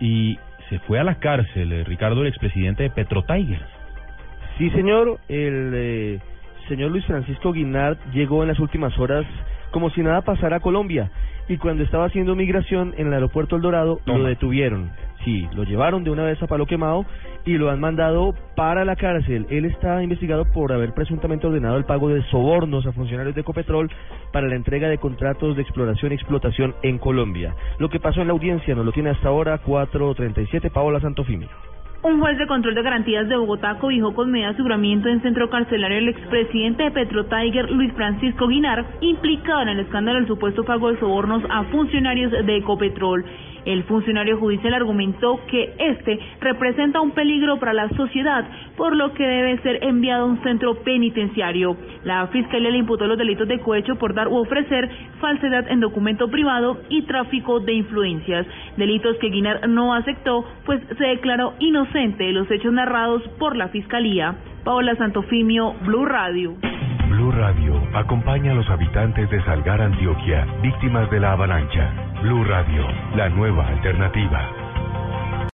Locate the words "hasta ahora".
29.10-29.58